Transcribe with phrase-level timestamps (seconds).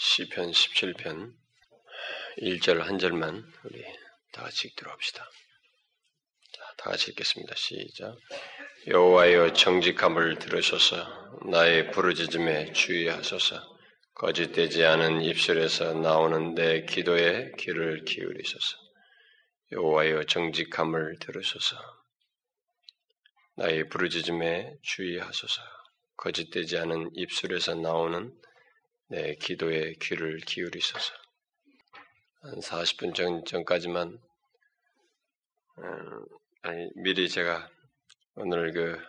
[0.00, 1.32] 시편 17편
[2.40, 3.82] 1절 한 절만 우리
[4.30, 5.28] 다 같이 읽도록 합시다.
[6.52, 7.52] 자, 다 같이 읽겠습니다.
[7.56, 8.16] 시작.
[8.86, 11.04] 여호와여 정직함을 들으소서
[11.50, 13.76] 나의 부르짖음에 주의하소서
[14.14, 18.76] 거짓되지 않은 입술에서 나오는 내 기도에 귀를 기울이소서
[19.72, 21.76] 여호와여 정직함을 들으소서
[23.56, 25.60] 나의 부르짖음에 주의하소서
[26.16, 28.32] 거짓되지 않은 입술에서 나오는
[29.10, 31.14] 내 기도에 귀를 기울이소서.
[32.42, 34.20] 한 40분 전, 전까지만,
[35.78, 36.24] 음,
[36.60, 37.70] 아니, 미리 제가
[38.34, 39.00] 오늘 그,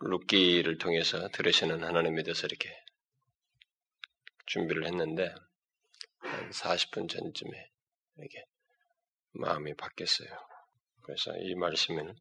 [0.00, 2.68] 룻기를 통해서 들으시는 하나님에 대해서 이렇게
[4.46, 5.32] 준비를 했는데,
[6.18, 7.70] 한 40분 전쯤에
[8.18, 8.44] 이렇게
[9.32, 10.30] 마음이 바뀌었어요.
[11.02, 12.12] 그래서 이 말씀을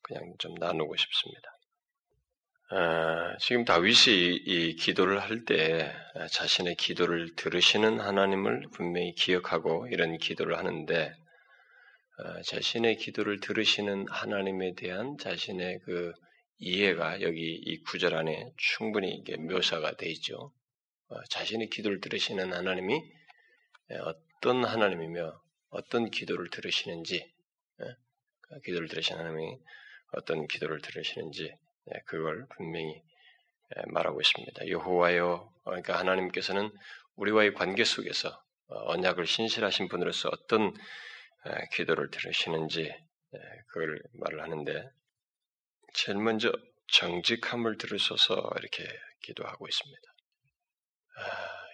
[0.00, 1.57] 그냥 좀 나누고 싶습니다.
[2.70, 5.90] 아, 지금 다윗이 이 기도를 할 때
[6.30, 11.14] 자신의 기도를 들으시는 하나님을 분명히 기억하고 이런 기도를 하는데
[12.18, 16.12] 아, 자신의 기도를 들으시는 하나님에 대한 자신의 그
[16.58, 20.52] 이해가 여기 이 구절 안에 충분히 묘사가 되어 있죠.
[21.08, 23.00] 어, 자신의 기도를 들으시는 하나님이
[24.02, 25.40] 어떤 하나님이며
[25.70, 27.24] 어떤 기도를 들으시는지,
[27.78, 29.56] 그 기도를 들으시는 하나님이
[30.12, 31.67] 어떤 기도를 들으시는지 예,
[32.06, 33.02] 그걸 분명히
[33.76, 34.68] 예, 말하고 있습니다.
[34.68, 36.70] 여호와여, 그러니까 하나님께서는
[37.16, 38.30] 우리와의 관계 속에서
[38.68, 40.74] 어, 언약을 신실하신 분으로서 어떤
[41.46, 42.94] 예, 기도를 들으시는지
[43.68, 44.90] 그걸 말을 하는데
[45.92, 46.50] 제일 먼저
[46.92, 48.88] 정직함을 들으셔서 이렇게
[49.22, 50.02] 기도하고 있습니다.
[51.18, 51.22] 아,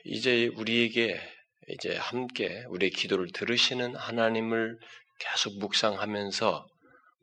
[0.04, 1.20] 이제 우리에게
[1.68, 4.78] 이제 함께 우리의 기도를 들으시는 하나님을
[5.18, 6.66] 계속 묵상하면서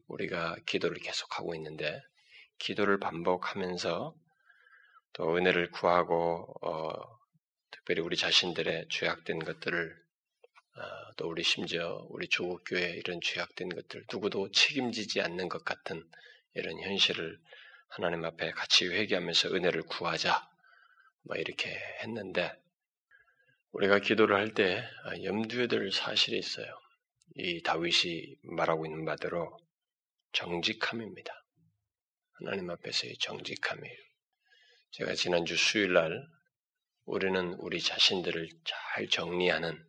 [0.08, 2.02] 우리가 기도를 계속하고 있는데
[2.62, 4.16] 기도를 반복하면서
[5.14, 6.92] 또 은혜를 구하고 어,
[7.72, 10.02] 특별히 우리 자신들의 죄악된 것들을
[10.78, 10.82] 어,
[11.18, 16.04] 또 우리 심지어 우리 조국 교회 이런 죄악된 것들 누구도 책임지지 않는 것 같은
[16.54, 17.40] 이런 현실을
[17.90, 20.48] 하나님 앞에 같이 회개하면서 은혜를 구하자
[21.24, 21.70] 뭐 이렇게
[22.04, 22.54] 했는데
[23.72, 24.84] 우리가 기도를 할 때
[25.24, 26.68] 염두에 둘 사실이 있어요.
[27.36, 29.58] 이 다윗이 말하고 있는 바대로
[30.34, 31.41] 정직함입니다.
[32.44, 33.98] 하나님 앞에서의 정직함이에요.
[34.90, 36.28] 제가 지난주 수요일 날
[37.06, 39.86] 우리는 우리 자신들을 잘 정리하는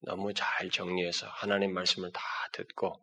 [0.00, 2.20] 너무 잘 정리해서 하나님 말씀을 다
[2.52, 3.02] 듣고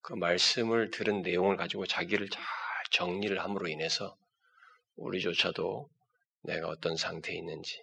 [0.00, 2.42] 그 말씀을 들은 내용을 가지고 자기를 잘
[2.90, 4.18] 정리를 함으로 인해서
[4.96, 5.88] 우리조차도
[6.42, 7.80] 내가 어떤 상태에 있는지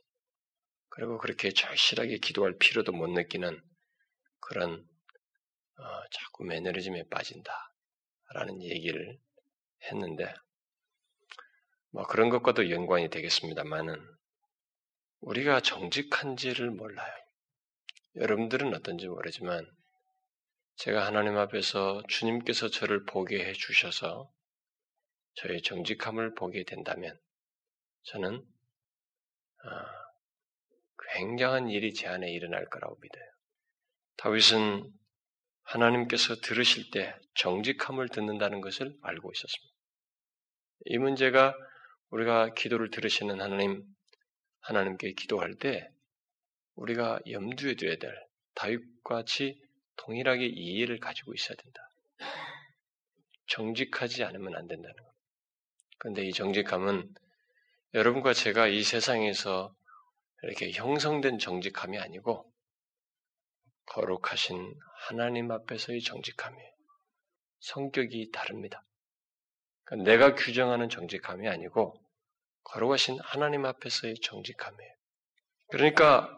[0.90, 3.58] 그리고 그렇게 절실하게 기도할 필요도 못 느끼는
[4.42, 4.86] 그런
[5.78, 9.18] 어, 자꾸 매너리즘에 빠진다라는 얘기를
[9.84, 10.34] 했는데,
[11.92, 14.00] 뭐 그런 것과도 연관이 되겠습니다만은,
[15.22, 17.14] 우리가 정직한지를 몰라요.
[18.16, 19.70] 여러분들은 어떤지 모르지만,
[20.76, 24.32] 제가 하나님 앞에서 주님께서 저를 보게 해 주셔서
[25.36, 27.20] 저의 정직함을 보게 된다면,
[28.04, 28.46] 저는,
[29.64, 30.00] 아,
[31.14, 33.24] 굉장한 일이 제 안에 일어날 거라고 믿어요.
[34.18, 34.99] 다윗은
[35.70, 39.76] 하나님께서 들으실 때 정직함을 듣는다는 것을 알고 있었습니다.
[40.86, 41.56] 이 문제가
[42.10, 43.84] 우리가 기도를 들으시는 하나님,
[44.62, 45.88] 하나님께 기도할 때
[46.76, 48.12] 우리가 염두에 둬야 될
[48.56, 49.62] 다윗과 같이
[49.98, 51.90] 동일하게 이해를 가지고 있어야 된다.
[53.48, 55.14] 정직하지 않으면 안 된다는 것.
[56.00, 57.14] 그런데 이 정직함은
[57.94, 59.76] 여러분과 제가 이 세상에서
[60.44, 62.49] 이렇게 형성된 정직함이 아니고
[63.90, 64.76] 거룩하신
[65.08, 66.70] 하나님 앞에서의 정직함이에요.
[67.60, 68.84] 성격이 다릅니다.
[69.84, 72.00] 그러니까 내가 규정하는 정직함이 아니고
[72.64, 74.92] 거룩하신 하나님 앞에서의 정직함이에요.
[75.70, 76.36] 그러니까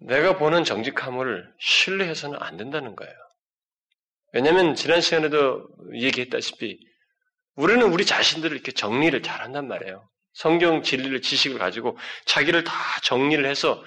[0.00, 3.12] 내가 보는 정직함을 신뢰해서는 안 된다는 거예요.
[4.32, 6.78] 왜냐하면 지난 시간에도 얘기했다시피
[7.54, 10.08] 우리는 우리 자신들을 이렇게 정리를 잘한단 말이에요.
[10.32, 13.84] 성경 진리를 지식을 가지고 자기를 다 정리를 해서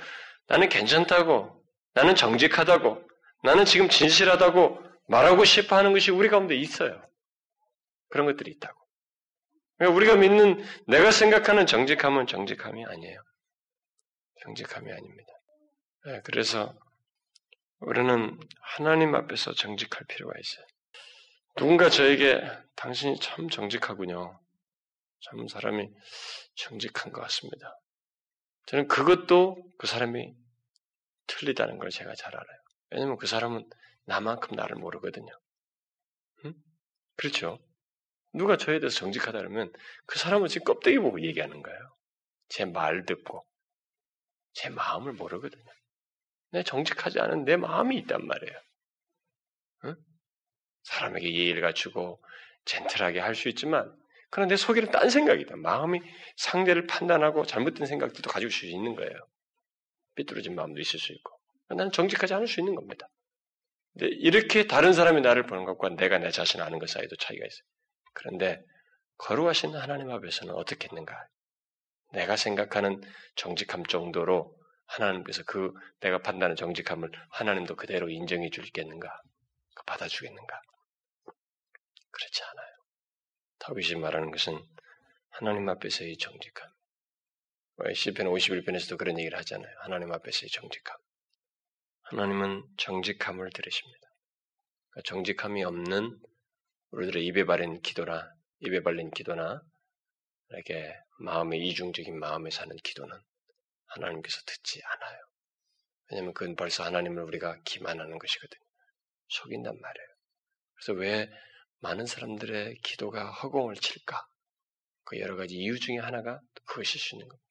[0.48, 1.55] 나는 괜찮다고
[1.95, 3.01] 나는 정직하다고,
[3.44, 7.01] 나는 지금 진실하다고 말하고 싶어 하는 것이 우리 가운데 있어요.
[8.09, 8.80] 그런 것들이 있다고.
[9.77, 13.21] 그러니까 우리가 믿는, 내가 생각하는 정직함은 정직함이 아니에요.
[14.44, 15.33] 정직함이 아닙니다.
[16.06, 16.74] 네, 그래서
[17.80, 20.65] 우리는 하나님 앞에서 정직할 필요가 있어요.
[21.56, 22.41] 누군가 저에게
[22.75, 24.39] 당신이 참 정직하군요.
[25.21, 25.89] 참 사람이
[26.56, 27.80] 정직한 것 같습니다.
[28.68, 30.33] 저는 그것도 그 사람이
[31.27, 32.60] 틀리다는 걸 제가 잘 알아요.
[32.92, 33.68] 왜냐면 그 사람은
[34.06, 35.31] 나만큼 나를 모르거든요.
[36.45, 36.54] 응?
[37.18, 37.60] 그렇죠?
[38.33, 39.72] 누가 저에 대해서 정직하다 그러면
[40.06, 41.80] 그 사람은 지금 껍데기 보고 얘기하는 거예요.
[42.50, 43.44] 제 말 듣고
[44.54, 45.63] 제 마음을 모르거든요.
[46.51, 48.60] 내 정직하지 않은 내 마음이 있단 말이에요.
[49.86, 49.95] 응?
[50.83, 52.22] 사람에게 예의를 갖추고
[52.66, 53.95] 젠틀하게 할 수 있지만
[54.30, 55.56] 그런데 내 속에는 딴 생각이다.
[55.57, 56.01] 마음이
[56.38, 59.12] 상대를 판단하고 잘못된 생각들도 가지고 있을 수 있는 거예요.
[60.15, 61.38] 삐뚤어진 마음도 있을 수 있고.
[61.69, 63.07] 나는 정직하지 않을 수 있는 겁니다.
[63.94, 67.63] 근데 이렇게 다른 사람이 나를 보는 것과 내가 내 자신을 아는 것 사이도 차이가 있어요.
[68.13, 68.62] 그런데
[69.17, 71.27] 거룩하신 하나님 앞에서는 어떻게 했는가?
[72.13, 73.01] 내가 생각하는
[73.35, 79.09] 정직함 정도로 하나님께서 그 내가 판단하는 정직함을 하나님도 그대로 인정해 주겠는가?
[79.85, 80.62] 받아주겠는가?
[82.12, 82.75] 그렇지 않아요.
[83.59, 84.63] 다윗이 말하는 것은
[85.29, 86.75] 하나님 앞에서의 정직함.
[87.94, 89.74] 시편 51편에서도 그런 얘기를 하잖아요.
[89.80, 90.98] 하나님 앞에서의 정직함.
[92.04, 94.07] 하나님은 정직함을 들으십니다.
[94.89, 96.18] 그러니까 정직함이 없는
[96.92, 99.62] 우리들의 입에 바른 기도나 입에 발린 기도나
[100.50, 103.18] 이렇게 마음의 이중적인 마음에 사는 기도는
[103.88, 105.19] 하나님께서 듣지 않아요.
[106.10, 108.66] 왜냐하면 그건 벌써 하나님을 우리가 기만하는 것이거든요.
[109.27, 110.07] 속인단 말이에요.
[110.75, 111.30] 그래서 왜
[111.80, 114.25] 많은 사람들의 기도가 허공을 칠까?
[115.04, 117.44] 그 여러 가지 이유 중에 하나가 그것일 수 있는 겁니다.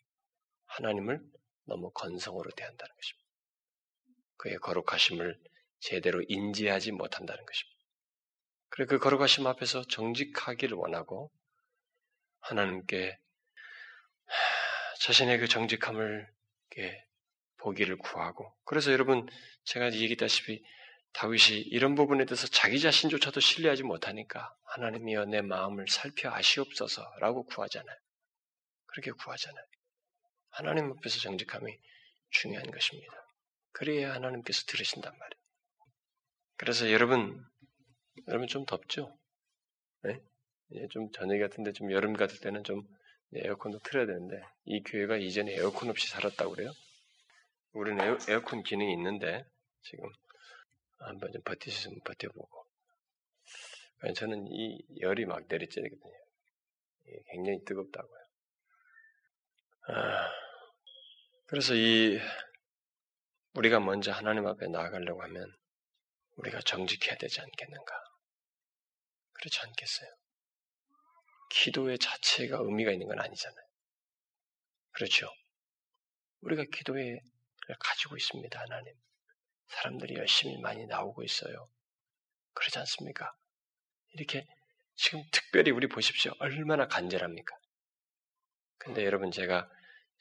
[0.76, 1.20] 하나님을
[1.66, 3.24] 너무 건성으로 대한다는 것입니다.
[4.36, 5.38] 그의 거룩하심을
[5.80, 7.74] 제대로 인지하지 못한다는 것입니다.
[8.68, 11.30] 그래 그 거룩하심 앞에서 정직하기를 원하고
[12.40, 13.18] 하나님께
[15.00, 16.32] 자신의 그 정직함을
[17.58, 19.26] 보기를 구하고 그래서 여러분
[19.64, 20.62] 제가 얘기했다시피
[21.12, 27.96] 다윗이 이런 부분에 대해서 자기 자신조차도 신뢰하지 못하니까 하나님이여 내 마음을 살펴 아시옵소서라고 구하잖아요.
[28.86, 29.64] 그렇게 구하잖아요.
[30.56, 31.76] 하나님 앞에서 정직함이
[32.30, 33.12] 중요한 것입니다.
[33.72, 35.44] 그래야 하나님께서 들으신단 말이에요.
[36.56, 37.44] 그래서 여러분,
[38.28, 39.18] 여러분 좀 덥죠?
[40.02, 40.20] 네?
[40.90, 42.86] 좀 저녁 같은데 좀 여름 같을 때는 좀
[43.34, 46.70] 에어컨도 틀어야 되는데 이 교회가 이전에 에어컨 없이 살았다고 그래요.
[47.72, 49.44] 우리는 에어, 에어컨 기능이 있는데
[49.82, 50.08] 지금
[51.00, 52.64] 한번 좀 있으면 버텨보고.
[54.14, 56.24] 저는 이 열이 막 내리쬐거든요.
[57.32, 58.20] 굉장히 뜨겁다고요.
[59.88, 60.43] 아,
[61.54, 62.18] 그래서 이
[63.52, 65.56] 우리가 먼저 하나님 앞에 나아가려고 하면
[66.34, 67.94] 우리가 정직해야 되지 않겠는가?
[69.34, 70.10] 그렇지 않겠어요?
[71.50, 73.66] 기도의 자체가 의미가 있는 건 아니잖아요.
[74.94, 75.28] 그렇죠?
[76.40, 77.20] 우리가 기도에
[77.78, 78.92] 가지고 있습니다, 하나님.
[79.68, 81.68] 사람들이 열심히 많이 나오고 있어요.
[82.54, 83.32] 그러지 않습니까?
[84.14, 84.44] 이렇게
[84.96, 86.32] 지금 특별히 우리 보십시오.
[86.40, 87.56] 얼마나 간절합니까?
[88.78, 89.70] 근데 여러분 제가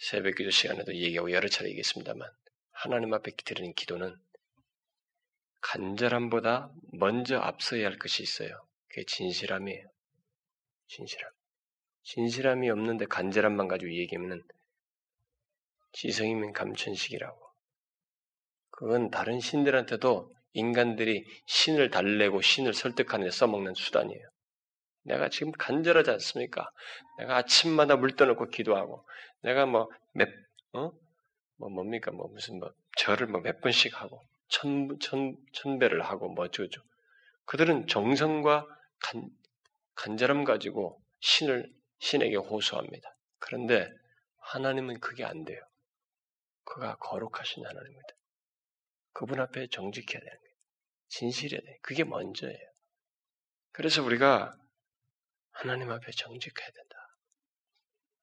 [0.03, 2.29] 새벽 기도 시간에도 얘기하고 여러 차례 얘기했습니다만
[2.71, 4.13] 하나님 앞에 드리는 기도는
[5.61, 8.49] 간절함보다 먼저 앞서야 할 것이 있어요.
[8.89, 9.87] 그게 진실함이에요.
[10.87, 11.31] 진실함.
[12.03, 14.43] 진실함이 없는데 간절함만 가지고 얘기하면은
[15.93, 17.39] 지성이면 감천식이라고.
[18.71, 24.32] 그건 다른 신들한테도 인간들이 신을 달래고 신을 설득하는 데 써먹는 수단이에요.
[25.03, 26.69] 내가 지금 간절하지 않습니까?
[27.17, 29.07] 내가 아침마다 물 떠놓고 기도하고,
[29.41, 30.29] 내가 뭐, 몇,
[30.73, 30.91] 어?
[31.57, 32.11] 뭐 뭡니까?
[32.11, 36.81] 뭐 무슨 뭐, 절을 뭐 몇 번씩 하고, 천, 천, 천배를 하고, 뭐 어쩌죠.
[37.45, 38.65] 그들은 정성과
[38.99, 39.29] 간,
[39.95, 43.15] 간절함 가지고 신을, 신에게 호소합니다.
[43.39, 43.89] 그런데
[44.39, 45.61] 하나님은 그게 안 돼요.
[46.65, 48.07] 그가 거룩하신 하나님입니다.
[49.13, 50.55] 그분 앞에 정직해야 되는 거예요.
[51.09, 51.75] 진실해야 돼요.
[51.81, 52.71] 그게 먼저예요.
[53.71, 54.55] 그래서 우리가
[55.53, 56.95] 하나님 앞에 정직해야 된다.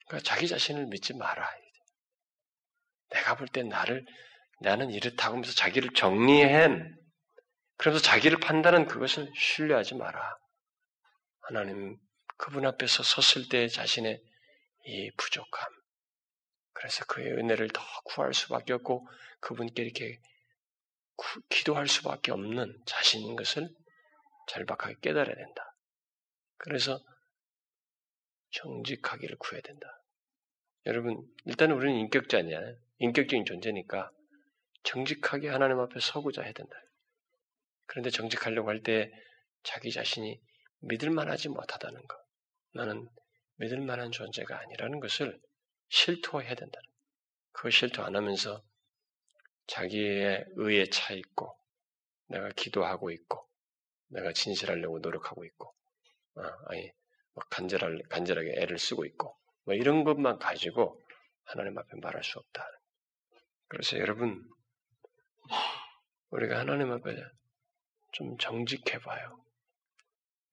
[0.06, 1.48] 그러니까 자기 자신을 믿지 말아.
[3.10, 4.04] 내가 볼 때 나를
[4.60, 6.96] 나는 이렇다고 하면서 자기를 정리한
[7.76, 10.38] 그러면서 자기를 판단한 그것을 신뢰하지 마라.
[11.40, 11.96] 하나님
[12.36, 14.20] 그분 앞에서 섰을 때 자신의
[14.86, 15.68] 이 부족함.
[16.72, 19.06] 그래서 그의 은혜를 더 구할 수밖에 없고
[19.40, 20.20] 그분께 이렇게
[21.48, 23.68] 기도할 수밖에 없는 자신인 것을
[24.48, 25.74] 절박하게 깨달아야 된다.
[26.58, 26.98] 그래서
[28.50, 30.02] 정직하기를 구해야 된다.
[30.86, 32.58] 여러분, 일단 우리는 인격자냐,
[32.98, 34.10] 인격적인 존재니까
[34.82, 36.76] 정직하게 하나님 앞에 서고자 해야 된다.
[37.86, 39.12] 그런데 정직하려고 할 때
[39.62, 40.40] 자기 자신이
[40.80, 42.18] 믿을만하지 못하다는 것,
[42.72, 43.08] 나는
[43.56, 45.38] 믿을만한 존재가 아니라는 것을
[45.90, 46.80] 실토해야 된다.
[47.52, 48.62] 그걸 실토 안 하면서
[49.66, 51.58] 자기의 의에 차 있고,
[52.28, 53.46] 내가 기도하고 있고,
[54.08, 55.74] 내가 진실하려고 노력하고 있고,
[56.36, 56.92] 어, 아니, 뭐
[57.50, 61.00] 간절할, 간절하게 애를 쓰고 있고, 뭐 이런 것만 가지고
[61.44, 62.66] 하나님 앞에 말할 수 없다.
[63.68, 64.42] 그래서 여러분,
[66.30, 67.16] 우리가 하나님 앞에
[68.12, 69.44] 좀 정직해 봐요.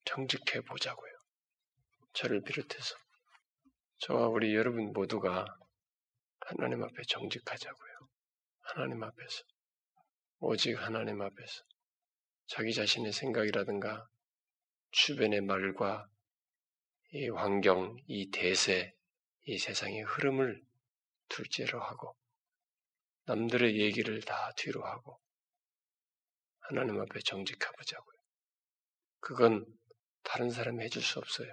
[0.05, 1.11] 정직해 보자고요.
[2.13, 2.95] 저를 비롯해서.
[3.99, 5.45] 저와 우리 여러분 모두가
[6.41, 8.09] 하나님 앞에 정직하자고요.
[8.61, 9.43] 하나님 앞에서.
[10.39, 11.63] 오직 하나님 앞에서.
[12.47, 14.07] 자기 자신의 생각이라든가
[14.91, 16.07] 주변의 말과
[17.17, 18.93] 이 환경, 이 대세,
[19.45, 20.61] 이 세상의 흐름을
[21.29, 22.15] 둘째로 하고
[23.25, 25.19] 남들의 얘기를 다 뒤로 하고
[26.59, 28.17] 하나님 앞에 정직해보자고요.
[29.19, 29.65] 그건
[30.21, 31.51] 다른 사람이 해줄 수 없어요.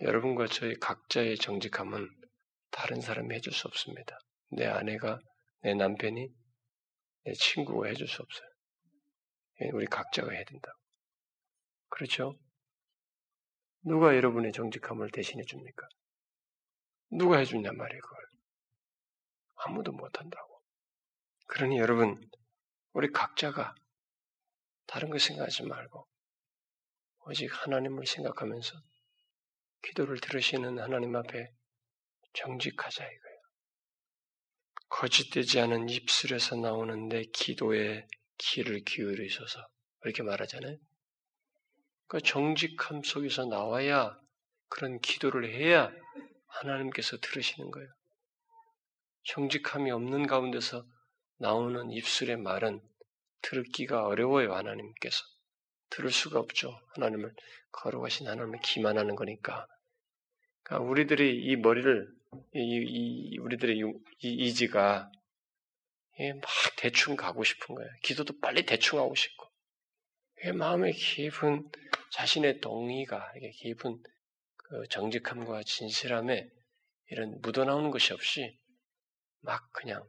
[0.00, 2.08] 여러분과 저희 각자의 정직함은
[2.70, 4.18] 다른 사람이 해줄 수 없습니다.
[4.48, 5.20] 내 아내가,
[5.60, 6.26] 내 남편이,
[7.24, 8.48] 내 친구가 해줄 수 없어요.
[9.74, 10.72] 우리 각자가 해야 된다.
[11.90, 12.38] 그렇죠?
[13.86, 15.86] 누가 여러분의 정직함을 대신해 줍니까?
[17.12, 18.24] 누가 해주냐 말이에요, 그걸.
[19.64, 20.60] 아무도 못한다고.
[21.46, 22.20] 그러니 여러분,
[22.94, 23.76] 우리 각자가
[24.88, 26.04] 다른 거 생각하지 말고,
[27.26, 28.74] 오직 하나님을 생각하면서
[29.82, 31.48] 기도를 들으시는 하나님 앞에
[32.32, 33.40] 정직하자 이거예요.
[34.88, 39.64] 거짓되지 않은 입술에서 나오는 내 기도에 귀를 기울이셔서
[40.02, 40.76] 이렇게 말하잖아요.
[42.08, 44.18] 그 정직함 속에서 나와야
[44.68, 45.92] 그런 기도를 해야
[46.46, 47.88] 하나님께서 들으시는 거예요.
[49.24, 50.86] 정직함이 없는 가운데서
[51.38, 52.80] 나오는 입술의 말은
[53.42, 55.18] 들기가 어려워요, 하나님께서.
[55.90, 56.80] 들을 수가 없죠.
[56.94, 57.34] 하나님을,
[57.72, 59.66] 거룩하신 하나님을 기만하는 거니까.
[60.62, 62.08] 그러니까 우리들이 이 머리를,
[62.54, 65.10] 이, 이 우리들의 이, 이지가
[66.18, 66.42] 막
[66.76, 67.90] 대충 가고 싶은 거예요.
[68.02, 69.46] 기도도 빨리 대충 하고 싶고.
[70.54, 71.70] 마음의 깊은
[72.16, 74.02] 자신의 동의가, 이게 깊은
[74.56, 76.48] 그 정직함과 진실함에
[77.08, 78.58] 이런 묻어나오는 것이 없이
[79.40, 80.02] 막 그냥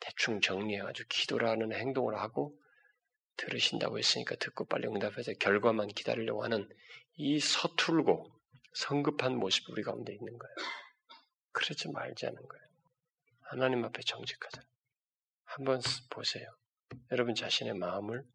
[0.00, 2.60] 대충 정리해가지고 기도라는 행동을 하고
[3.38, 6.68] 들으신다고 했으니까 듣고 빨리 응답해서 결과만 기다리려고 하는
[7.14, 8.30] 이 서툴고
[8.74, 10.54] 성급한 모습이 우리 가운데 있는 거예요.
[11.52, 12.64] 그러지 말자는 거예요.
[13.40, 14.60] 하나님 앞에 정직하자.
[15.44, 15.80] 한번
[16.10, 16.46] 보세요.
[17.10, 18.26] 여러분 자신의 마음을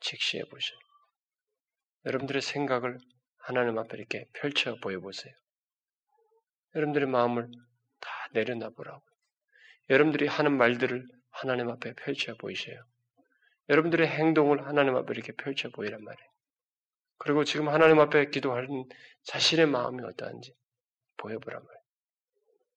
[0.00, 0.91] 직시해 보세요.
[2.06, 2.98] 여러분들의 생각을
[3.38, 5.34] 하나님 앞에 이렇게 펼쳐 보여보세요.
[6.74, 7.50] 여러분들의 마음을
[8.00, 9.02] 다 내려놔 보라고.
[9.90, 12.82] 여러분들이 하는 말들을 하나님 앞에 펼쳐 보이세요.
[13.68, 16.30] 여러분들의 행동을 하나님 앞에 이렇게 펼쳐 보이란 말이에요.
[17.18, 18.84] 그리고 지금 하나님 앞에 기도하는
[19.24, 20.54] 자신의 마음이 어떠한지
[21.18, 21.82] 보여보란 말이에요.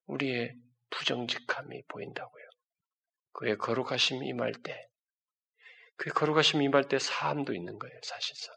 [0.05, 0.55] 우리의
[0.91, 2.43] 부정직함이 보인다고요.
[3.33, 4.87] 그의 거룩하심이 임할 때,
[5.97, 8.54] 그의 거룩하심이 임할 때 사함도 있는 거예요, 사실상.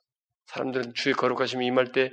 [0.49, 2.11] 사람들은 주의 거룩하심이 임할 때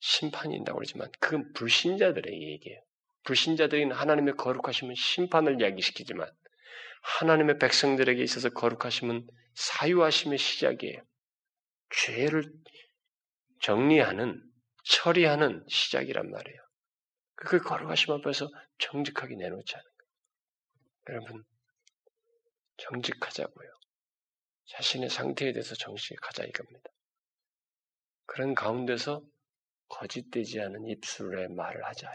[0.00, 2.80] 심판이 있다고 그러지만 그건 불신자들의 얘기예요.
[3.24, 6.30] 불신자들이 하나님의 거룩하심은 심판을 이야기시키지만
[7.02, 11.02] 하나님의 백성들에게 있어서 거룩하심은 사유하심의 시작이에요.
[11.90, 12.52] 죄를
[13.60, 14.42] 정리하는,
[14.84, 16.60] 처리하는 시작이란 말이에요.
[17.36, 21.20] 그 거룩하심 앞에서 정직하게 내놓지 않은 거예요.
[21.20, 21.44] 여러분,
[22.76, 23.70] 정직하자고요.
[24.66, 26.93] 자신의 상태에 대해서 정직하자 이겁니다.
[28.26, 29.22] 그런 가운데서
[29.88, 32.10] 거짓되지 않은 입술의 말을 하자.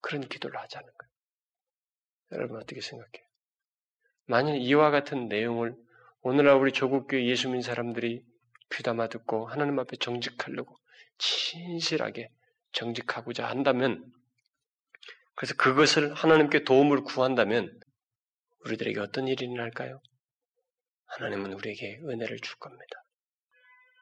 [0.00, 1.12] 그런 기도를 하자는 거예요.
[2.32, 3.26] 여러분 어떻게 생각해요?
[4.26, 5.76] 만일 이와 같은 내용을
[6.22, 8.24] 오늘날 우리 조국교회 예수 믿는 사람들이
[8.72, 10.76] 귀담아 듣고 하나님 앞에 정직하려고
[11.18, 12.30] 진실하게
[12.72, 14.12] 정직하고자 한다면
[15.36, 17.78] 그래서 그것을 하나님께 도움을 구한다면
[18.64, 20.00] 우리들에게 어떤 일이 일어날까요?
[21.06, 23.05] 하나님은 우리에게 은혜를 줄 겁니다.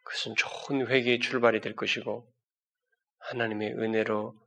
[0.04, 2.32] 그것은 좋은 회개의 출발이 될 것이고
[3.18, 4.38] 하나님의 은혜로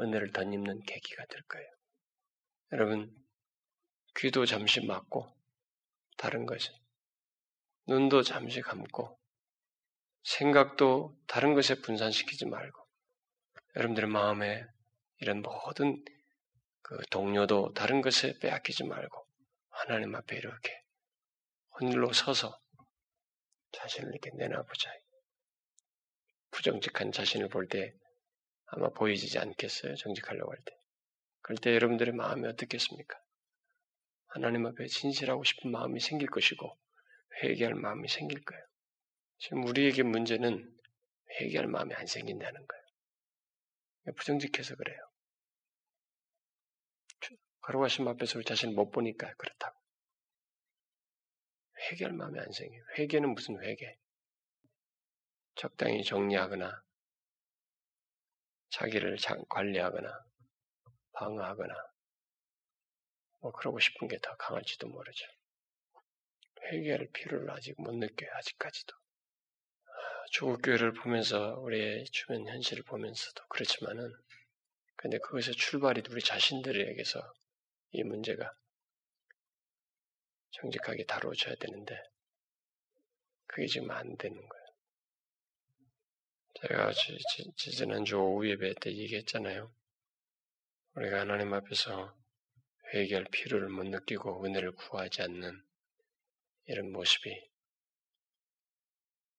[0.00, 1.68] 은혜를 덧입는 계기가 될 거예요.
[2.72, 3.14] 여러분
[4.16, 5.32] 귀도 잠시 막고
[6.16, 6.70] 다른 것에
[7.86, 9.18] 눈도 잠시 감고
[10.24, 12.84] 생각도 다른 것에 분산시키지 말고
[13.76, 14.64] 여러분들의 마음에
[15.18, 16.02] 이런 모든
[16.82, 19.26] 그 동료도 다른 것에 빼앗기지 말고
[19.70, 20.82] 하나님 앞에 이렇게
[21.78, 22.58] 혼일로 서서
[23.72, 25.03] 자신을 이렇게 내놔보자.
[26.54, 27.92] 부정직한 자신을 볼 때
[28.66, 29.96] 아마 보이지 않겠어요?
[29.96, 30.72] 정직하려고 할 때.
[31.42, 33.20] 그럴 때 여러분들의 마음이 어떻겠습니까?
[34.28, 36.78] 하나님 앞에 진실하고 싶은 마음이 생길 것이고
[37.42, 38.64] 회개할 마음이 생길 거예요.
[39.38, 40.72] 지금 우리에게 문제는
[41.40, 44.14] 회개할 마음이 안 생긴다는 거예요.
[44.16, 44.98] 부정직해서 그래요.
[47.62, 49.78] 거룩하신 앞에서 우리 자신을 못 보니까 그렇다고.
[51.90, 52.82] 회개할 마음이 안 생겨요.
[52.98, 53.98] 회개는 무슨 회개?
[55.56, 56.82] 적당히 정리하거나
[58.70, 59.16] 자기를
[59.48, 60.24] 관리하거나
[61.12, 61.74] 방어하거나
[63.40, 65.26] 뭐 그러고 싶은 게 더 강할지도 모르죠.
[66.72, 68.30] 회개할 필요를 아직 못 느껴요.
[68.34, 68.96] 아직까지도.
[70.32, 74.12] 조국 교회를 보면서 우리의 주변 현실을 보면서도 그렇지만은
[74.96, 77.20] 근데 그것의 출발이 우리 자신들에게서
[77.92, 78.52] 이 문제가
[80.52, 82.02] 정직하게 다루어져야 되는데
[83.46, 84.63] 그게 지금 안 되는 거예요.
[86.66, 86.92] 제가
[87.56, 89.70] 지난주 오후 예배 때 얘기했잖아요.
[90.94, 92.16] 우리가 하나님 앞에서
[92.94, 95.62] 회개할 필요를 못 느끼고 은혜를 구하지 않는
[96.64, 97.50] 이런 모습이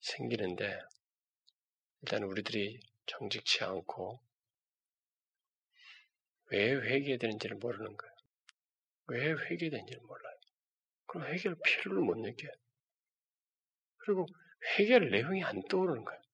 [0.02, 0.80] 생기는데
[2.04, 4.20] 일단 우리들이 정직치 않고
[6.52, 8.16] 왜 회개되는지를 모르는 거예요.
[9.08, 10.36] 왜 회개되는지를 몰라요.
[11.08, 12.52] 그럼 회개할 필요를 못 느껴요.
[13.98, 14.28] 그리고
[14.78, 16.25] 회개할 내용이 안 떠오르는 거예요.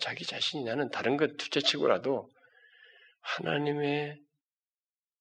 [0.00, 2.30] 자기 자신이 나는 다른 것 둘째치고라도
[3.20, 4.20] 하나님의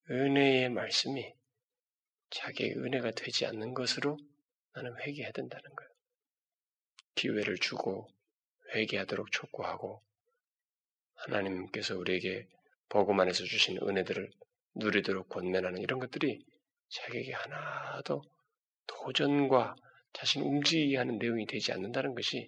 [0.10, 1.34] 은혜의 말씀이
[2.30, 4.18] 자기의 은혜가 되지 않는 것으로
[4.74, 5.92] 나는 회개해야 된다는 거예요.
[7.16, 8.08] 기회를 주고
[8.74, 10.02] 회개하도록 촉구하고
[11.16, 12.48] 하나님께서 우리에게
[12.90, 14.32] 복음 안에서 주신 은혜들을
[14.76, 16.44] 누리도록 권면하는 이런 것들이
[16.90, 18.22] 자기에게 하나도
[18.88, 19.76] 도전과
[20.14, 22.48] 자신 움직이게 하는 내용이 되지 않는다는 것이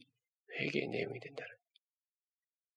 [0.59, 1.49] 회개의 내용이 된다는.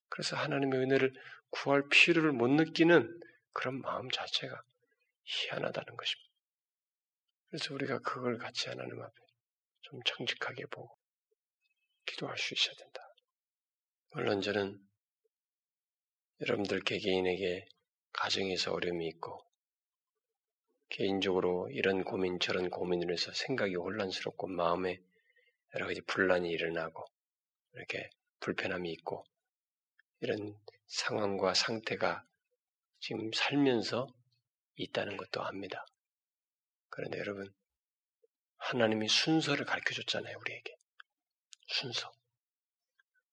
[0.09, 1.13] 그래서 하나님의 은혜를
[1.51, 3.21] 구할 필요를 못 느끼는
[3.53, 4.63] 그런 마음 자체가
[5.25, 6.31] 희한하다는 것입니다.
[7.49, 9.15] 그래서 우리가 그걸 같이 하나님 앞에
[9.83, 10.97] 좀 정직하게 보고
[12.05, 13.03] 기도할 수 있어야 된다.
[14.11, 14.81] 물론 저는
[16.41, 17.67] 여러분들 개개인에게
[18.13, 19.47] 가정에서 어려움이 있고
[20.89, 25.01] 개인적으로 이런 고민 저런 고민을 해서 생각이 혼란스럽고 마음에
[25.75, 27.05] 여러 가지 분란이 일어나고
[27.75, 28.09] 이렇게
[28.41, 29.25] 불편함이 있고
[30.20, 32.25] 이런 상황과 상태가
[33.00, 34.08] 지금 살면서
[34.76, 35.85] 있다는 것도 압니다.
[36.88, 37.52] 그런데 여러분
[38.58, 40.76] 하나님이 순서를 가르쳐 줬잖아요, 우리에게.
[41.68, 42.11] 순서.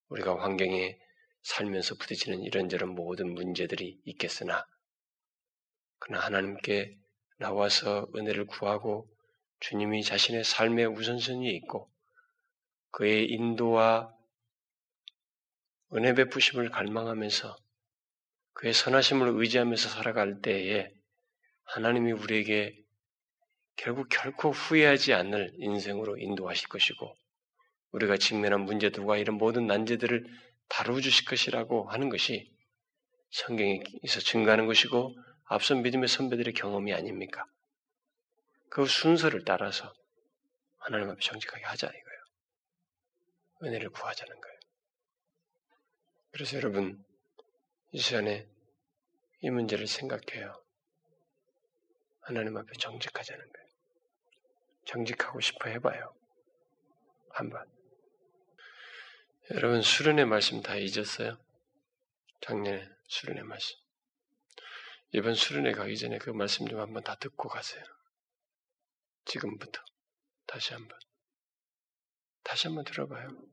[0.09, 0.99] 우리가 환경에
[1.43, 4.65] 살면서 부딪히는 이런저런 모든 문제들이 있겠으나,
[5.99, 6.97] 그러나 하나님께
[7.37, 9.09] 나와서 은혜를 구하고
[9.59, 11.91] 주님이 자신의 삶의 우선순위에 있고
[12.91, 14.13] 그의 인도와
[15.95, 17.55] 은혜 베푸심을 갈망하면서
[18.53, 20.91] 그의 선하심을 의지하면서 살아갈 때에
[21.65, 22.75] 하나님이 우리에게
[23.75, 27.15] 결국 결코 후회하지 않을 인생으로 인도하실 것이고
[27.91, 30.25] 우리가 직면한 문제들과 이런 모든 난제들을
[30.67, 32.51] 다루어 주실 것이라고 하는 것이
[33.31, 37.45] 성경에서 증가하는 것이고 앞선 믿음의 선배들의 경험이 아닙니까?
[38.69, 39.93] 그 순서를 따라서
[40.77, 42.23] 하나님 앞에 정직하게 하자 이거예요.
[43.63, 44.62] 은혜를 구하자는 거예요.
[46.33, 47.05] 그래서 여러분
[47.91, 48.49] 이 시간에
[49.41, 50.59] 이 문제를 생각해요.
[52.21, 53.67] 하나님 앞에 정직하자는 거예요.
[54.85, 56.15] 정직하고 싶어 해봐요.
[57.29, 57.71] 한번.
[59.51, 61.37] 여러분 수련의 말씀 다 잊었어요?
[62.41, 63.77] 작년에 수련의 말씀.
[65.11, 67.83] 이번 수련회 가기 전에 그 말씀 좀 한번 다 듣고 가세요.
[69.25, 69.83] 지금부터
[70.47, 70.97] 다시 한번
[72.43, 73.52] 다시 한번 들어봐요.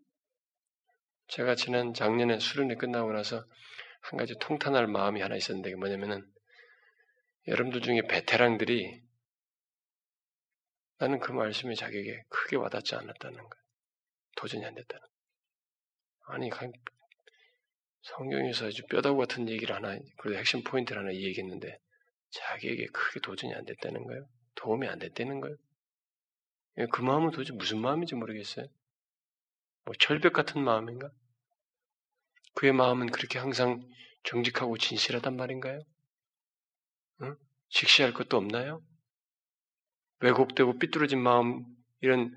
[1.30, 3.44] 제가 지난 작년에 수련회 끝나고 나서
[4.02, 6.26] 한 가지 통탄할 마음이 하나 있었는데 뭐냐면은
[7.46, 9.00] 여러분들 중에 베테랑들이
[10.98, 13.64] 나는 그 말씀이 자기에게 크게 와닿지 않았다는 거예요.
[14.36, 15.06] 도전이 안 됐다는.
[16.26, 16.50] 아니,
[18.02, 21.78] 성경에서 아주 뼈다구 같은 얘기를 하나, 그래도 핵심 포인트를 하나 얘기했는데
[22.30, 24.28] 자기에게 크게 도전이 안 됐다는 거예요.
[24.56, 25.56] 도움이 안 됐다는 거예요.
[26.78, 28.66] 예, 그 마음은 도대체 무슨 마음인지 모르겠어요.
[29.84, 31.10] 뭐 철벽 같은 마음인가?
[32.54, 33.82] 그의 마음은 그렇게 항상
[34.24, 35.80] 정직하고 진실하단 말인가요?
[37.22, 37.36] 응?
[37.68, 38.82] 직시할 것도 없나요?
[40.20, 41.64] 왜곡되고 삐뚤어진 마음,
[42.00, 42.34] 이런,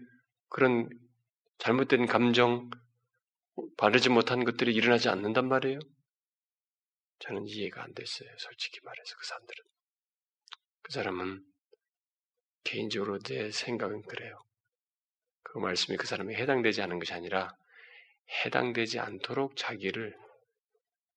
[0.49, 0.89] 그런
[1.58, 2.69] 잘못된 감정,
[3.78, 5.80] 바르지 못한 것들이 일어나지 않는단 말이에요?
[7.19, 8.30] 저는 이해가 안 됐어요.
[8.38, 9.63] 솔직히 말해서 그 사람들은.
[10.82, 11.45] 그 사람은
[12.63, 14.38] 개인적으로 제 생각은 그래요.
[15.43, 17.56] 그 말씀이 그 사람에 해당되지 않은 것이 아니라
[18.29, 20.17] 해당되지 않도록 자기를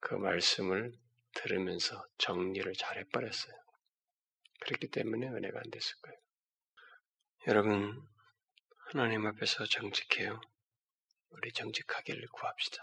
[0.01, 0.93] 그 말씀을
[1.35, 3.55] 들으면서 정리를 잘 해버렸어요.
[4.61, 6.19] 그렇기 때문에 은혜가 안 됐을 거예요.
[7.49, 8.09] 여러분,
[8.89, 10.41] 하나님 앞에서 정직해요.
[11.31, 12.83] 우리 정직하기를 구합시다.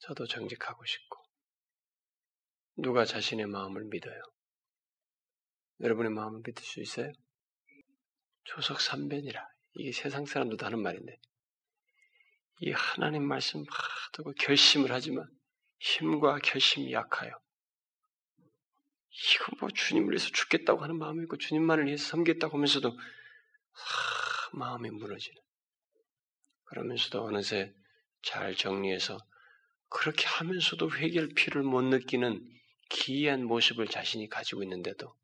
[0.00, 1.22] 저도 정직하고 싶고,
[2.76, 4.20] 누가 자신의 마음을 믿어요?
[5.80, 7.10] 여러분의 마음을 믿을 수 있어요?
[8.44, 9.46] 조석 삼변이라.
[9.74, 11.16] 이게 세상 사람들도 하는 말인데,
[12.60, 15.26] 이 하나님 말씀 하도 결심을 하지만
[15.78, 17.32] 힘과 결심이 약하여.
[19.10, 22.98] 이거 뭐 주님을 위해서 죽겠다고 하는 마음이 있고 주님만을 위해서 섬겠다고 하면서도 하,
[24.52, 25.40] 마음이 무너지는.
[26.64, 27.72] 그러면서도 어느새
[28.22, 29.18] 잘 정리해서
[29.88, 30.88] 그렇게 하면서도
[31.34, 32.46] 필요를 못 느끼는
[32.90, 35.16] 기이한 모습을 자신이 가지고 있는데도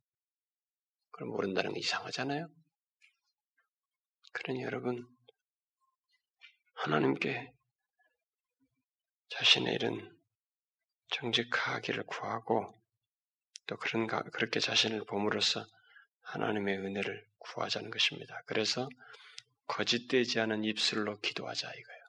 [1.10, 2.48] 그걸 모른다는 건 이상하잖아요.
[4.32, 5.06] 그러니 여러분
[6.86, 7.52] 하나님께
[9.30, 10.16] 자신의 일은
[11.08, 12.72] 정직하기를 구하고
[13.66, 15.66] 또 그런가 그렇게 자신을 봄으로써
[16.20, 18.40] 하나님의 은혜를 구하자는 것입니다.
[18.46, 18.88] 그래서
[19.66, 22.04] 거짓되지 않은 입술로 기도하자 이거예요.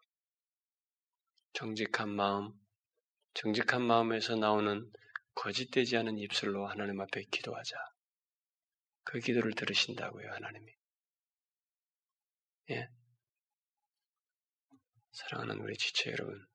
[1.54, 2.54] 정직한 마음,
[3.34, 4.92] 정직한 마음에서 나오는
[5.34, 7.76] 거짓되지 않은 입술로 하나님 앞에 기도하자.
[9.06, 10.72] 그 기도를 들으신다고요, 하나님이.
[12.70, 12.90] 예.
[15.18, 16.46] 사랑하는 우리 지체 여러분.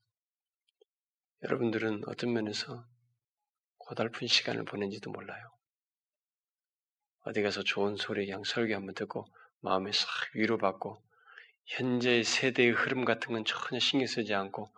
[1.42, 2.86] 여러분들은 어떤 면에서
[3.76, 5.50] 고달픈 시간을 보낸지도 몰라요.
[7.24, 9.26] 어디 가서 좋은 소리 그냥 설교 한번 듣고
[9.62, 11.02] 마음에 싹 위로받고
[11.66, 14.72] 현재 세대의 흐름 같은 건 전혀 신경 쓰지 않고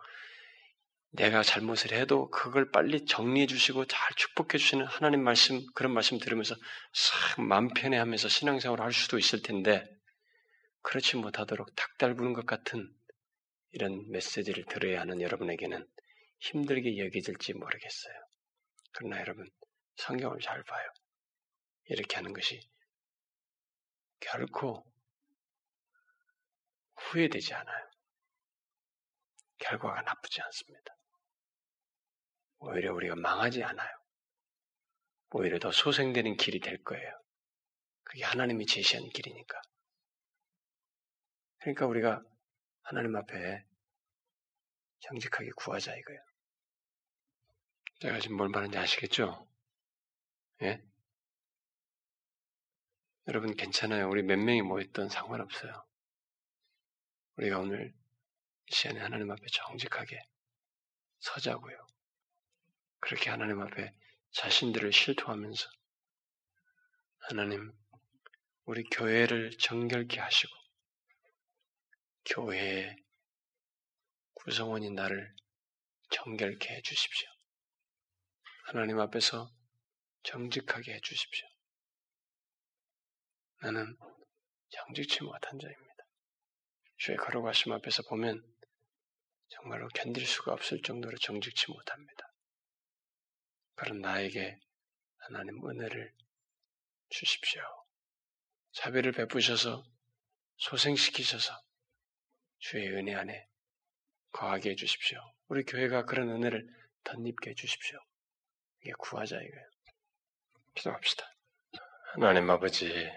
[1.11, 6.55] 내가 잘못을 해도 그걸 빨리 정리해 주시고 잘 축복해 주시는 하나님 말씀 그런 말씀 들으면서
[6.91, 9.87] 싹 마음 편해 하면서 신앙생활을 할 수도 있을 텐데
[10.81, 12.91] 그렇지 못하도록 닭달 부는 것 같은
[13.75, 15.85] 이런 메시지를 들어야 하는 여러분에게는
[16.39, 18.13] 힘들게 여겨질지 모르겠어요.
[18.93, 19.49] 그러나 여러분
[19.97, 20.89] 성경을 잘 봐요.
[21.89, 22.57] 이렇게 하는 것이
[24.21, 24.89] 결코
[26.95, 27.89] 후회되지 않아요.
[29.57, 30.95] 결과가 나쁘지 않습니다.
[32.59, 33.89] 오히려 우리가 망하지 않아요.
[35.31, 37.11] 오히려 더 소생되는 길이 될 거예요.
[38.03, 39.61] 그게 하나님이 제시한 길이니까.
[41.57, 42.23] 그러니까 우리가
[42.85, 43.65] 하나님 앞에
[44.99, 46.21] 정직하게 구하자 이거예요.
[47.99, 49.47] 제가 지금 뭘 말하는지 아시겠죠?
[50.61, 50.83] 예?
[53.27, 54.07] 여러분 괜찮아요.
[54.07, 55.83] 우리 몇 명이 모였던 상관없어요.
[57.37, 57.91] 우리가 오늘
[58.67, 60.21] 이 시간에 하나님 앞에 정직하게
[61.21, 61.75] 서자고요.
[62.99, 63.93] 그렇게 하나님 앞에
[64.31, 65.69] 자신들을 실토하면서
[67.17, 67.73] 하나님
[68.65, 70.64] 우리 교회를 정결케 하시고
[72.25, 72.95] 교회의
[74.33, 75.35] 구성원인 나를
[76.11, 77.27] 정결케 해 주십시오.
[78.65, 79.51] 하나님 앞에서
[80.23, 81.47] 정직하게 해 주십시오.
[83.61, 83.97] 나는
[84.69, 86.03] 정직치 못한 자입니다.
[86.97, 88.41] 주의 걸어가심 앞에서 보면
[89.49, 92.33] 정말로 견딜 수가 없을 정도로 정직치 못합니다.
[93.75, 94.59] 그런 나에게
[95.17, 96.13] 하나님 은혜를
[97.09, 97.61] 주십시오.
[98.71, 99.83] 자비를 베푸셔서
[100.57, 101.64] 소생시키셔서
[102.67, 103.47] 주의 은혜 안에
[104.31, 105.19] 거하게 해주십시오.
[105.49, 106.67] 우리 교회가 그런 은혜를
[107.03, 107.99] 덧입게 해주십시오.
[108.81, 109.69] 이게 구하자 이거예요.
[110.73, 111.31] 기도합시다.
[112.13, 113.07] 하나님 아버지,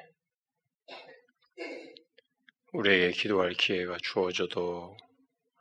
[2.73, 4.99] 우리에게 기도할 기회가 주어져도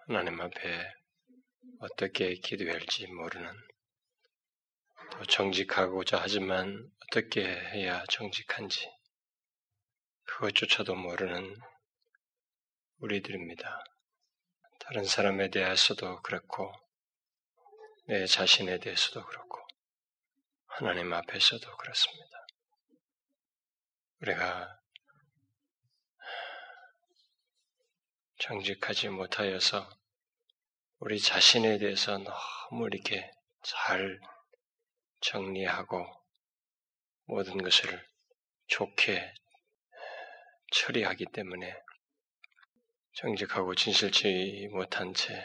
[0.06, 0.92] 하나님 앞에
[1.80, 3.50] 어떻게 기도해야 할지 모르는
[5.14, 8.92] 또 정직하고자 하지만 어떻게 해야 정직한지
[10.26, 11.56] 그것조차도 모르는
[13.00, 13.84] 우리들입니다.
[14.80, 16.72] 다른 사람에 대해서도 그렇고
[18.08, 19.60] 내 자신에 대해서도 그렇고
[20.66, 22.48] 하나님 앞에서도 그렇습니다.
[24.22, 24.80] 우리가
[28.40, 29.90] 정직하지 못하여서
[31.00, 33.32] 우리 자신에 대해서 너무 이렇게
[33.62, 34.20] 잘
[35.20, 36.04] 정리하고
[37.26, 38.08] 모든 것을
[38.68, 39.34] 좋게
[40.72, 41.87] 처리하기 때문에
[43.20, 45.44] 정직하고 진실치 못한 채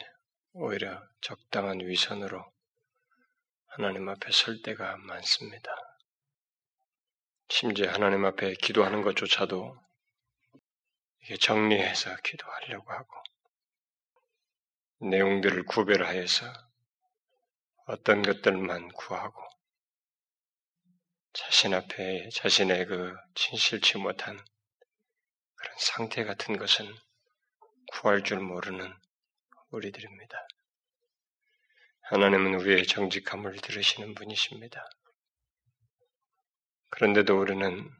[0.53, 2.45] 오히려 적당한 위선으로
[3.65, 5.75] 하나님 앞에 설 때가 많습니다.
[7.49, 9.75] 심지어 하나님 앞에 기도하는 것조차도
[11.23, 13.11] 이게 정리해서 기도하려고 하고
[15.01, 16.53] 내용들을 구별하여서
[17.87, 19.43] 어떤 것들만 구하고
[21.33, 24.39] 자신 앞에 자신의 그 진실치 못한
[25.55, 26.95] 그런 상태 같은 것은
[27.93, 28.93] 구할 줄 모르는
[29.71, 30.49] 우리들입니다.
[32.03, 34.85] 하나님은 우리의 정직함을 들으시는 분이십니다.
[36.91, 37.91] 그런데도 우리는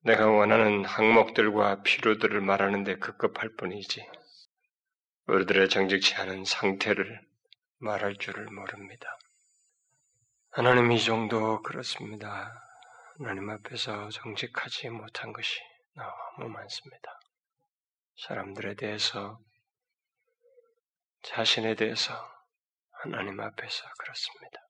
[0.00, 4.08] 내가 원하는 항목들과 필요들을 말하는데 급급할 뿐이지,
[5.26, 7.20] 우리들의 정직치 않은 상태를
[7.78, 9.18] 말할 줄을 모릅니다.
[10.50, 12.54] 하나님 이 정도 그렇습니다.
[13.18, 15.60] 하나님 앞에서 정직하지 못한 것이
[15.94, 17.20] 너무 많습니다.
[18.16, 19.38] 사람들에 대해서,
[21.22, 22.14] 자신에 대해서,
[23.02, 24.60] 하나님 앞에서 그렇습니다.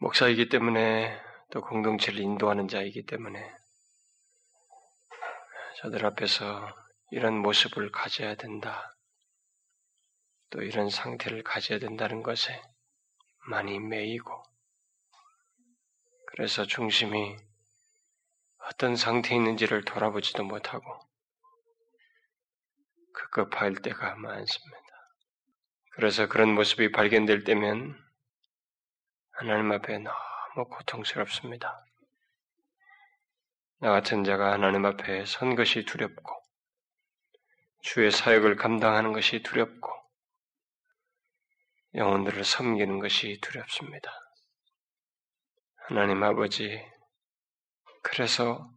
[0.00, 1.18] 목사이기 때문에
[1.50, 3.54] 또 공동체를 인도하는 자이기 때문에
[5.80, 6.74] 저들 앞에서
[7.10, 8.94] 이런 모습을 가져야 된다.
[10.50, 12.60] 또 이런 상태를 가져야 된다는 것에
[13.48, 14.42] 많이 매이고
[16.26, 17.36] 그래서 중심이
[18.58, 20.84] 어떤 상태에 있는지를 돌아보지도 못하고
[23.16, 24.86] 급급할 때가 많습니다.
[25.92, 27.98] 그래서 그런 모습이 발견될 때면
[29.32, 31.84] 하나님 앞에 너무 고통스럽습니다.
[33.78, 36.32] 나 같은 자가 하나님 앞에 선 것이 두렵고
[37.80, 39.90] 주의 사역을 감당하는 것이 두렵고
[41.94, 44.12] 영혼들을 섬기는 것이 두렵습니다.
[45.88, 46.84] 하나님 아버지,
[48.02, 48.70] 그래서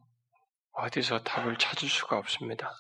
[0.71, 2.73] 어디서 답을 찾을 수가 없습니다.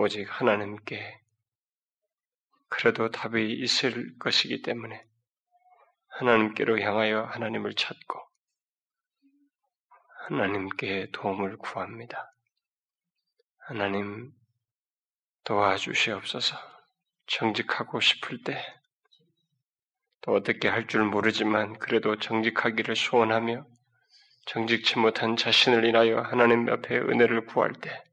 [0.00, 1.20] 오직 하나님께
[2.68, 5.04] 그래도 답이 있을 것이기 때문에
[6.06, 8.20] 하나님께로 향하여 하나님을 찾고
[10.28, 12.32] 하나님께 도움을 구합니다.
[13.58, 14.30] 하나님
[15.42, 16.56] 도와주시옵소서.
[17.26, 18.64] 정직하고 싶을 때,
[20.20, 23.66] 또 어떻게 할 줄 모르지만 그래도 정직하기를 소원하며
[24.46, 28.07] 정직치 못한 자신을 인하여 하나님 앞에 은혜를 구할 때,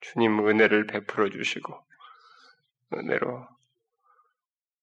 [0.00, 1.86] 주님 은혜를 베풀어 주시고,
[2.94, 3.48] 은혜로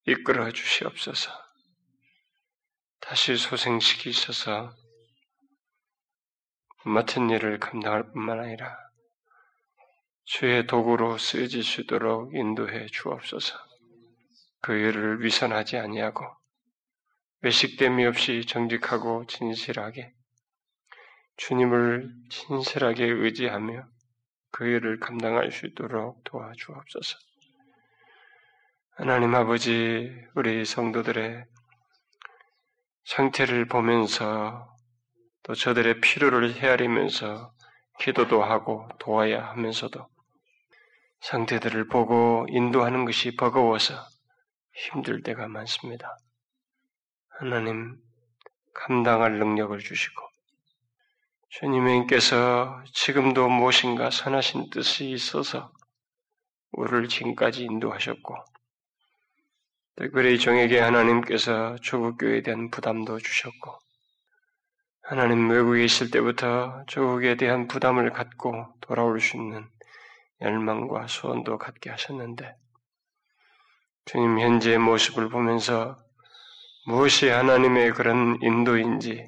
[0.06, 1.30] 이끌어 주시옵소서.
[3.00, 4.74] 다시 소생시키셔서
[6.84, 8.76] 맡은 일을 감당할 뿐만 아니라
[10.24, 13.56] 주의 도구로 쓰여질 수 있도록 인도해 주옵소서.
[14.60, 16.24] 그 일을 위선하지 아니하고
[17.42, 20.12] 외식됨이 없이 정직하고 진실하게
[21.36, 23.88] 주님을 진실하게 의지하며
[24.56, 27.18] 그 일을 감당할 수 있도록 도와주옵소서.
[28.92, 31.44] 하나님 아버지, 우리 성도들의
[33.04, 34.74] 상태를 보면서
[35.42, 37.52] 또 저들의 필요를 헤아리면서
[38.00, 40.08] 기도도 하고 도와야 하면서도
[41.20, 43.92] 상태들을 보고 인도하는 것이 버거워서
[44.72, 46.16] 힘들 때가 많습니다.
[47.28, 47.98] 하나님,
[48.72, 50.25] 감당할 능력을 주시고,
[51.48, 55.72] 주님께서 지금도 무엇인가 선하신 뜻이 있어서
[56.72, 58.34] 우리를 지금까지 인도하셨고,
[59.96, 63.78] 특별히 종에게 하나님께서 조국교회에 대한 부담도 주셨고,
[65.02, 69.66] 하나님 외국에 있을 때부터 조국에 대한 부담을 갖고 돌아올 수 있는
[70.42, 72.56] 열망과 소원도 갖게 하셨는데,
[74.04, 75.96] 주님 현재의 모습을 보면서
[76.86, 79.26] 무엇이 하나님의 그런 인도인지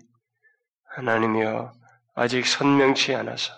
[0.94, 1.77] 하나님이여
[2.20, 3.52] 아직 선명치 않아서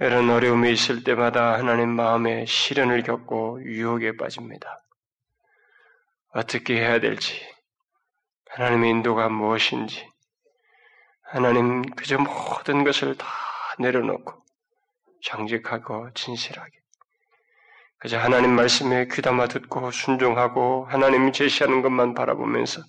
[0.00, 4.82] 이런 어려움이 있을 때마다 하나님 마음에 시련을 겪고 유혹에 빠집니다.
[6.30, 7.38] 어떻게 해야 될지,
[8.48, 10.08] 하나님의 인도가 무엇인지,
[11.24, 13.26] 하나님 그저 모든 것을 다
[13.78, 14.42] 내려놓고
[15.24, 16.72] 정직하고 진실하게
[17.98, 22.80] 그저 하나님 말씀에 귀담아 듣고 순종하고 하나님이 제시하는 것만 바라보면서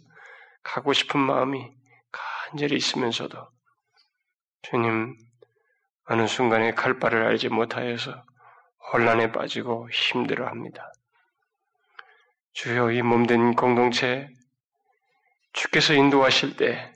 [0.63, 1.69] 가고 싶은 마음이
[2.13, 3.54] 간절히 있으면서도
[4.69, 5.15] 주님
[6.05, 8.23] 어느 순간에 갈 바를 알지 못하여서
[8.91, 10.91] 혼란에 빠지고 힘들어 합니다.
[12.53, 14.27] 주여 이 몸된 공동체
[15.53, 16.91] 주께서 인도하실 때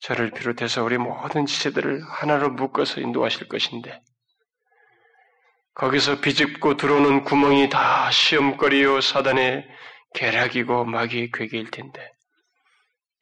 [0.00, 4.02] 저를 비롯해서 우리 모든 지체들을 하나로 묶어서 인도하실 것인데
[5.72, 9.66] 거기서 비집고 들어오는 구멍이 다 시험거리요 사단의
[10.14, 12.12] 계략이고 마귀의 괴계일 텐데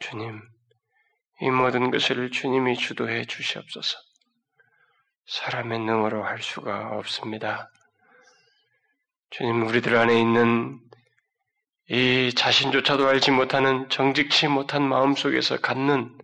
[0.00, 0.53] 주님
[1.44, 3.98] 이 모든 것을 주님이 주도해 주시옵소서.
[5.26, 7.70] 사람의 능으로 할 수가 없습니다.
[9.28, 10.80] 주님 우리들 안에 있는
[11.90, 16.16] 이 자신조차도 알지 못하는 정직치 못한 마음 속에서 갖는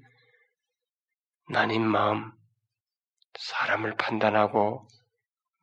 [1.50, 2.32] 난인 마음,
[3.38, 4.88] 사람을 판단하고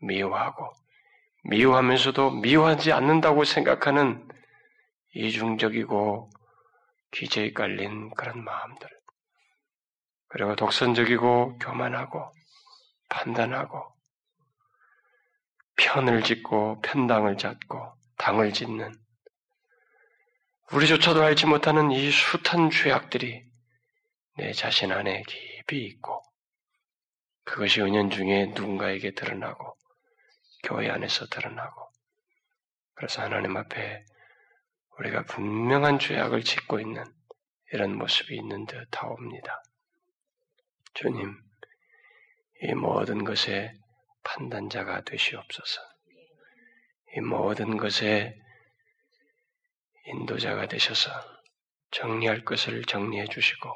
[0.02, 0.72] 미워하고
[1.46, 4.28] 미워하면서도 미워하지 않는다고 생각하는
[5.16, 6.30] 이중적이고
[7.10, 8.97] 기재에 깔린 그런 마음들.
[10.30, 12.32] 그리고 독선적이고 교만하고
[13.10, 13.96] 판단하고
[15.78, 18.94] 편을 짓고 편당을 잡고 당을 짓는
[20.72, 23.46] 우리조차도 알지 못하는 이 숱한 죄악들이
[24.36, 26.22] 내 자신 안에 깊이 있고
[27.46, 29.78] 그것이 은연중에 누군가에게 드러나고
[30.64, 31.90] 교회 안에서 드러나고
[32.96, 34.04] 그래서 하나님 앞에
[35.00, 37.06] 우리가 분명한 죄악을 짓고 있는
[37.72, 39.64] 이런 모습이 있는 듯 하옵니다.
[41.00, 41.40] 주님,
[42.64, 43.72] 이 모든 것의
[44.24, 45.82] 판단자가 되시옵소서.
[47.16, 48.36] 이 모든 것의
[50.06, 51.12] 인도자가 되셔서
[51.92, 53.72] 정리할 것을 정리해 주시고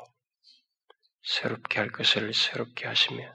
[1.22, 3.32] 새롭게 할 것을 새롭게 하시며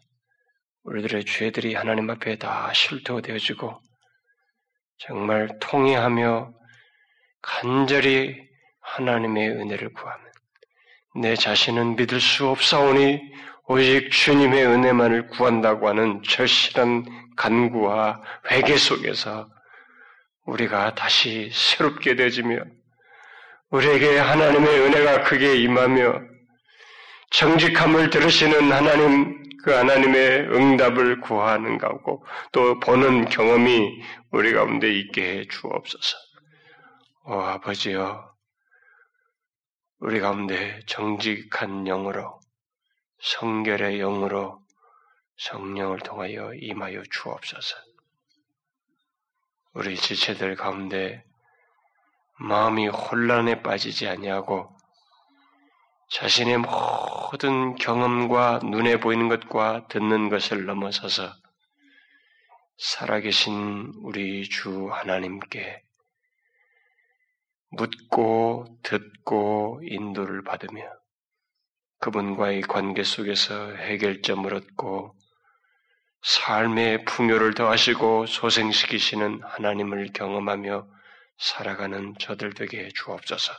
[0.82, 3.80] 우리들의 죄들이 하나님 앞에 다 실토되어지고
[4.98, 6.52] 정말 통해하며
[7.40, 8.36] 간절히
[8.80, 10.32] 하나님의 은혜를 구하면
[11.20, 13.36] 내 자신은 믿을 수 없사오니
[13.68, 17.04] 오직 주님의 은혜만을 구한다고 하는 절실한
[17.36, 19.50] 간구와 회개 속에서
[20.44, 22.58] 우리가 다시 새롭게 되지며
[23.70, 26.20] 우리에게 하나님의 은혜가 크게 임하며
[27.30, 34.00] 정직함을 들으시는 하나님 그 하나님의 응답을 구하는 가고 또 보는 경험이
[34.30, 36.16] 우리 가운데 있게 해 주옵소서.
[37.24, 38.32] 오 아버지여
[39.98, 42.38] 우리 가운데 정직한 영으로
[43.26, 44.62] 성결의 영으로
[45.36, 47.76] 성령을 통하여 임하여 주옵소서.
[49.72, 51.24] 우리 지체들 가운데
[52.38, 54.72] 마음이 혼란에 빠지지 아니하고
[56.08, 61.34] 자신의 모든 경험과 눈에 보이는 것과 듣는 것을 넘어서서
[62.78, 65.82] 살아계신 우리 주 하나님께
[67.70, 70.84] 묻고 듣고 인도를 받으며
[72.06, 75.12] 그분과의 관계 속에서 해결점을 얻고
[76.22, 80.86] 삶의 풍요를 더하시고 소생시키시는 하나님을 경험하며
[81.36, 83.52] 살아가는 저들 되게 주옵소서.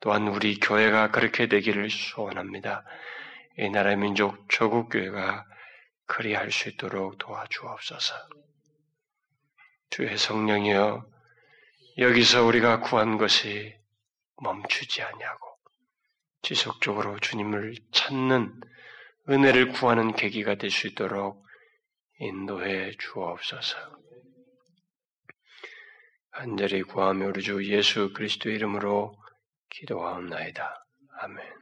[0.00, 2.82] 또한 우리 교회가 그렇게 되기를 소원합니다.
[3.58, 5.44] 이 나라의 민족 조국 교회가
[6.06, 8.14] 그리할 수 있도록 도와주옵소서.
[9.90, 11.04] 주의 성령이여
[11.98, 13.76] 여기서 우리가 구한 것이
[14.42, 15.49] 멈추지 아니하고
[16.42, 18.60] 지속적으로 주님을 찾는
[19.28, 21.44] 은혜를 구하는 계기가 될 수 있도록
[22.18, 23.76] 인도해 주옵소서.
[26.32, 29.14] 간절히 구하며 우리 주 예수 그리스도의 이름으로
[29.70, 30.84] 기도하옵나이다.
[31.20, 31.59] 아멘.